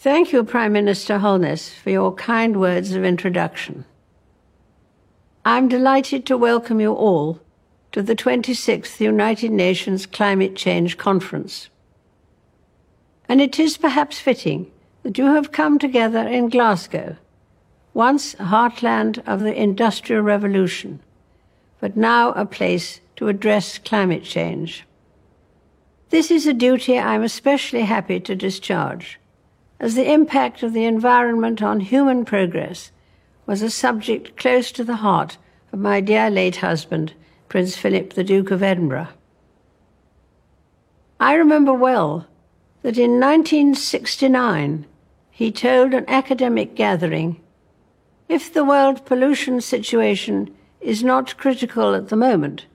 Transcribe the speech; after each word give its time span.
Thank 0.00 0.32
you, 0.32 0.44
Prime 0.44 0.74
Minister 0.74 1.18
Holness, 1.18 1.70
for 1.70 1.90
your 1.90 2.14
kind 2.14 2.60
words 2.60 2.92
of 2.92 3.04
introduction. 3.04 3.84
I'm 5.44 5.66
delighted 5.66 6.24
to 6.26 6.38
welcome 6.38 6.80
you 6.80 6.92
all 6.92 7.40
to 7.90 8.00
the 8.00 8.14
26th 8.14 9.00
United 9.00 9.50
Nations 9.50 10.06
Climate 10.06 10.54
Change 10.54 10.98
Conference. 10.98 11.68
And 13.28 13.40
it 13.40 13.58
is 13.58 13.76
perhaps 13.76 14.20
fitting 14.20 14.70
that 15.02 15.18
you 15.18 15.24
have 15.34 15.50
come 15.50 15.80
together 15.80 16.24
in 16.28 16.48
Glasgow, 16.48 17.16
once 17.92 18.34
a 18.34 18.44
heartland 18.44 19.20
of 19.26 19.40
the 19.40 19.52
Industrial 19.52 20.22
Revolution, 20.22 21.00
but 21.80 21.96
now 21.96 22.30
a 22.34 22.46
place 22.46 23.00
to 23.16 23.26
address 23.26 23.78
climate 23.78 24.22
change. 24.22 24.84
This 26.10 26.30
is 26.30 26.46
a 26.46 26.54
duty 26.54 27.00
I'm 27.00 27.24
especially 27.24 27.82
happy 27.82 28.20
to 28.20 28.36
discharge, 28.36 29.18
as 29.80 29.94
the 29.94 30.12
impact 30.12 30.62
of 30.62 30.72
the 30.72 30.84
environment 30.84 31.62
on 31.62 31.80
human 31.80 32.24
progress 32.24 32.90
was 33.46 33.62
a 33.62 33.70
subject 33.70 34.36
close 34.36 34.72
to 34.72 34.84
the 34.84 34.96
heart 34.96 35.38
of 35.72 35.78
my 35.78 36.00
dear 36.00 36.30
late 36.30 36.56
husband, 36.56 37.14
Prince 37.48 37.76
Philip, 37.76 38.14
the 38.14 38.24
Duke 38.24 38.50
of 38.50 38.62
Edinburgh. 38.62 39.08
I 41.20 41.34
remember 41.34 41.72
well 41.72 42.26
that 42.82 42.98
in 42.98 43.20
1969 43.20 44.86
he 45.30 45.52
told 45.52 45.94
an 45.94 46.04
academic 46.08 46.74
gathering 46.74 47.40
if 48.28 48.52
the 48.52 48.64
world 48.64 49.06
pollution 49.06 49.60
situation 49.60 50.54
is 50.80 51.02
not 51.02 51.36
critical 51.38 51.94
at 51.94 52.08
the 52.08 52.16
moment, 52.16 52.66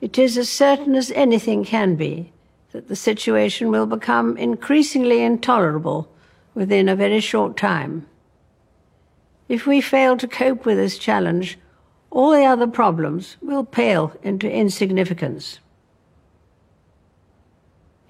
it 0.00 0.18
is 0.18 0.36
as 0.36 0.48
certain 0.48 0.94
as 0.94 1.10
anything 1.12 1.64
can 1.64 1.94
be 1.94 2.32
that 2.72 2.88
the 2.88 2.96
situation 2.96 3.70
will 3.70 3.86
become 3.86 4.36
increasingly 4.36 5.22
intolerable 5.22 6.10
within 6.54 6.88
a 6.88 6.96
very 6.96 7.20
short 7.20 7.56
time. 7.56 8.06
If 9.48 9.66
we 9.66 9.80
fail 9.80 10.16
to 10.16 10.28
cope 10.28 10.64
with 10.64 10.76
this 10.76 10.98
challenge, 10.98 11.58
all 12.10 12.30
the 12.30 12.44
other 12.44 12.66
problems 12.66 13.36
will 13.42 13.64
pale 13.64 14.12
into 14.22 14.50
insignificance. 14.50 15.58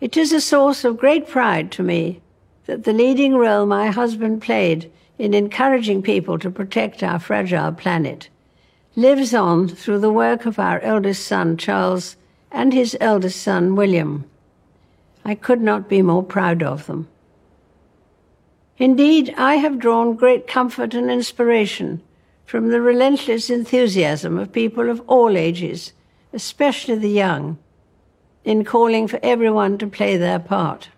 It 0.01 0.17
is 0.17 0.33
a 0.33 0.41
source 0.41 0.85
of 0.85 0.99
great 0.99 1.27
pride 1.29 1.73
to 1.73 1.83
me 1.83 2.21
that 2.67 2.85
the 2.85 2.93
leading 2.93 3.35
role 3.35 3.67
my 3.67 3.91
husband 3.91 4.43
played 4.43 4.91
in 5.19 5.35
encouraging 5.35 6.03
people 6.03 6.39
to 6.39 6.51
protect 6.51 7.03
our 7.03 7.19
fragile 7.19 7.73
planet 7.73 8.29
lives 8.97 9.35
on 9.35 9.69
through 9.69 9.99
the 9.99 10.13
work 10.13 10.47
of 10.47 10.59
our 10.59 10.81
eldest 10.81 11.27
son, 11.27 11.57
Charles, 11.57 12.17
and 12.53 12.73
his 12.73 12.97
eldest 13.01 13.43
son, 13.43 13.75
William. 13.75 14.25
I 15.25 15.35
could 15.35 15.61
not 15.61 15.89
be 15.89 16.03
more 16.03 16.23
proud 16.23 16.63
of 16.63 16.87
them. 16.87 17.09
Indeed, 18.79 19.33
I 19.37 19.57
have 19.57 19.79
drawn 19.79 20.15
great 20.15 20.47
comfort 20.47 20.95
and 20.95 21.11
inspiration 21.11 22.03
from 22.45 22.69
the 22.69 22.81
relentless 22.81 23.49
enthusiasm 23.49 24.39
of 24.39 24.53
people 24.53 24.91
of 24.91 25.01
all 25.07 25.37
ages, 25.37 25.93
especially 26.33 26.97
the 26.97 27.09
young, 27.09 27.59
in 28.45 28.65
calling 28.65 29.07
for 29.09 29.21
everyone 29.23 29.79
to 29.79 29.87
play 29.87 30.17
their 30.17 30.39
part. 30.39 30.89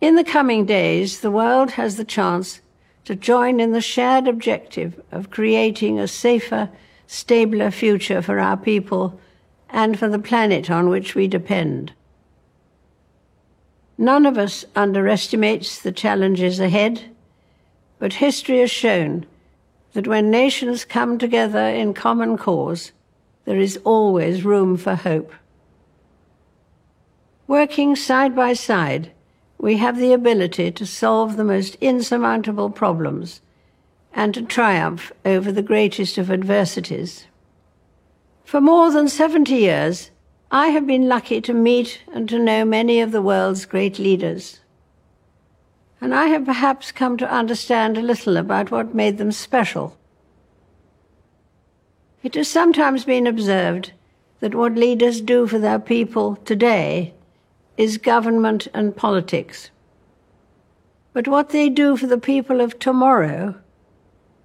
In 0.00 0.14
the 0.14 0.24
coming 0.24 0.64
days, 0.64 1.20
the 1.20 1.30
world 1.30 1.72
has 1.72 1.96
the 1.96 2.04
chance 2.04 2.60
to 3.04 3.14
join 3.14 3.60
in 3.60 3.72
the 3.72 3.80
shared 3.80 4.28
objective 4.28 5.00
of 5.12 5.30
creating 5.30 5.98
a 5.98 6.08
safer, 6.08 6.70
stabler 7.06 7.70
future 7.70 8.22
for 8.22 8.38
our 8.38 8.56
people 8.56 9.18
and 9.70 9.98
for 9.98 10.08
the 10.08 10.18
planet 10.18 10.70
on 10.70 10.88
which 10.88 11.14
we 11.14 11.26
depend. 11.26 11.92
None 14.00 14.26
of 14.26 14.38
us 14.38 14.64
underestimates 14.76 15.80
the 15.80 15.90
challenges 15.90 16.60
ahead, 16.60 17.04
but 17.98 18.14
history 18.14 18.60
has 18.60 18.70
shown 18.70 19.26
that 19.92 20.06
when 20.06 20.30
nations 20.30 20.84
come 20.84 21.18
together 21.18 21.66
in 21.66 21.94
common 21.94 22.38
cause, 22.38 22.92
there 23.44 23.58
is 23.58 23.80
always 23.82 24.44
room 24.44 24.76
for 24.76 24.94
hope. 24.94 25.32
Working 27.48 27.96
side 27.96 28.36
by 28.36 28.52
side, 28.52 29.10
we 29.58 29.78
have 29.78 29.98
the 29.98 30.12
ability 30.12 30.70
to 30.70 30.86
solve 30.86 31.36
the 31.36 31.42
most 31.44 31.74
insurmountable 31.80 32.70
problems 32.70 33.40
and 34.12 34.32
to 34.34 34.42
triumph 34.42 35.10
over 35.24 35.50
the 35.50 35.62
greatest 35.62 36.18
of 36.18 36.30
adversities. 36.30 37.26
For 38.44 38.60
more 38.60 38.92
than 38.92 39.08
70 39.08 39.54
years, 39.54 40.10
I 40.50 40.68
have 40.68 40.86
been 40.86 41.08
lucky 41.08 41.42
to 41.42 41.52
meet 41.52 42.00
and 42.10 42.26
to 42.30 42.38
know 42.38 42.64
many 42.64 43.00
of 43.02 43.12
the 43.12 43.20
world's 43.20 43.66
great 43.66 43.98
leaders. 43.98 44.60
And 46.00 46.14
I 46.14 46.28
have 46.28 46.46
perhaps 46.46 46.90
come 46.90 47.18
to 47.18 47.30
understand 47.30 47.98
a 47.98 48.02
little 48.02 48.38
about 48.38 48.70
what 48.70 48.94
made 48.94 49.18
them 49.18 49.30
special. 49.30 49.98
It 52.22 52.34
has 52.34 52.48
sometimes 52.48 53.04
been 53.04 53.26
observed 53.26 53.92
that 54.40 54.54
what 54.54 54.74
leaders 54.74 55.20
do 55.20 55.46
for 55.46 55.58
their 55.58 55.78
people 55.78 56.36
today 56.36 57.12
is 57.76 57.98
government 57.98 58.68
and 58.72 58.96
politics. 58.96 59.70
But 61.12 61.28
what 61.28 61.50
they 61.50 61.68
do 61.68 61.96
for 61.96 62.06
the 62.06 62.18
people 62.18 62.62
of 62.62 62.78
tomorrow, 62.78 63.54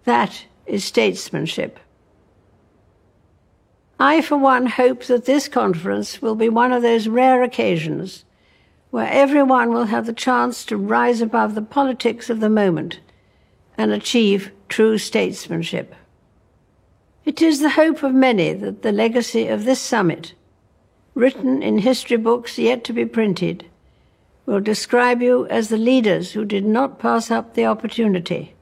that 0.04 0.46
is 0.66 0.84
statesmanship. 0.84 1.80
I, 4.04 4.22
for 4.22 4.36
one, 4.36 4.66
hope 4.66 5.06
that 5.06 5.24
this 5.24 5.48
conference 5.48 6.22
will 6.22 6.36
be 6.36 6.50
one 6.50 6.74
of 6.74 6.82
those 6.82 7.08
rare 7.08 7.42
occasions 7.42 8.26
where 8.92 9.10
everyone 9.10 9.72
will 9.74 9.86
have 9.86 10.06
the 10.06 10.12
chance 10.12 10.66
to 10.66 10.76
rise 10.76 11.22
above 11.22 11.56
the 11.56 11.62
politics 11.62 12.30
of 12.30 12.42
the 12.42 12.50
moment 12.50 13.00
and 13.78 13.94
achieve 13.94 14.52
true 14.68 14.98
statesmanship. 14.98 15.96
It 17.24 17.42
is 17.42 17.62
the 17.62 17.70
hope 17.70 18.04
of 18.04 18.14
many 18.14 18.52
that 18.52 18.82
the 18.82 18.92
legacy 18.92 19.48
of 19.48 19.64
this 19.64 19.80
summit 19.80 20.34
written 21.16 21.64
in 21.64 21.78
history 21.78 22.18
books 22.18 22.58
yet 22.58 22.84
to 22.84 22.92
be 22.92 23.06
printed, 23.06 23.66
will 24.46 24.60
describe 24.60 25.22
you 25.22 25.48
as 25.48 25.70
the 25.70 25.78
leaders 25.78 26.34
who 26.34 26.44
did 26.44 26.66
not 26.66 27.00
pass 27.00 27.32
up 27.32 27.54
the 27.54 27.66
opportunity, 27.66 28.54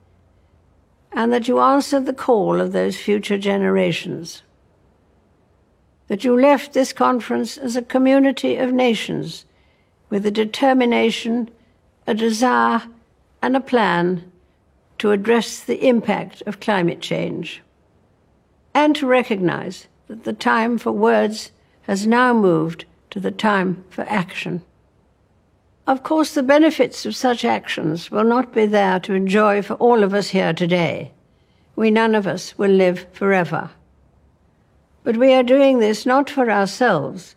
and 1.11 1.33
that 1.33 1.47
you 1.47 1.59
answered 1.59 2.05
the 2.05 2.13
call 2.13 2.61
of 2.61 2.73
those 2.73 2.95
future 2.95 3.39
generations. 3.39 4.43
That 6.11 6.25
you 6.25 6.37
left 6.37 6.73
this 6.73 6.91
conference 6.91 7.57
as 7.57 7.77
a 7.77 7.81
community 7.81 8.57
of 8.57 8.73
nations 8.73 9.45
with 10.09 10.25
a 10.25 10.29
determination, 10.29 11.49
a 12.05 12.13
desire, 12.13 12.81
and 13.41 13.55
a 13.55 13.61
plan 13.61 14.29
to 14.97 15.11
address 15.11 15.61
the 15.61 15.87
impact 15.87 16.43
of 16.45 16.59
climate 16.59 16.99
change, 16.99 17.61
and 18.73 18.93
to 18.97 19.07
recognize 19.07 19.87
that 20.09 20.25
the 20.25 20.33
time 20.33 20.77
for 20.77 20.91
words 20.91 21.53
has 21.83 22.05
now 22.05 22.33
moved 22.33 22.83
to 23.11 23.21
the 23.21 23.31
time 23.31 23.81
for 23.89 24.01
action. 24.09 24.61
Of 25.87 26.03
course, 26.03 26.33
the 26.33 26.43
benefits 26.43 27.05
of 27.05 27.15
such 27.15 27.45
actions 27.45 28.11
will 28.11 28.25
not 28.25 28.53
be 28.53 28.65
there 28.65 28.99
to 28.99 29.13
enjoy 29.13 29.61
for 29.61 29.75
all 29.75 30.03
of 30.03 30.13
us 30.13 30.27
here 30.31 30.51
today. 30.51 31.13
We 31.77 31.89
none 31.89 32.15
of 32.15 32.27
us 32.27 32.57
will 32.57 32.71
live 32.71 33.07
forever. 33.13 33.69
But 35.03 35.17
we 35.17 35.33
are 35.33 35.43
doing 35.43 35.79
this 35.79 36.05
not 36.05 36.29
for 36.29 36.49
ourselves, 36.51 37.35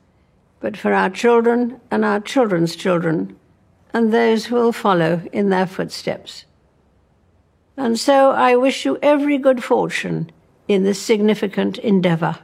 but 0.61 0.77
for 0.77 0.93
our 0.93 1.11
children 1.11 1.81
and 1.91 2.05
our 2.05 2.21
children's 2.21 2.77
children, 2.77 3.37
and 3.93 4.13
those 4.13 4.47
who 4.47 4.57
will 4.57 4.73
follow 4.73 5.23
in 5.33 5.49
their 5.49 5.67
footsteps. 5.67 6.45
And 7.77 7.99
so 7.99 8.31
I 8.31 8.57
wish 8.57 8.85
you 8.85 8.99
every 9.03 9.39
good 9.39 9.65
fortune 9.65 10.31
in 10.69 10.85
this 10.85 11.01
significant 11.01 11.79
endeavor. 11.79 12.39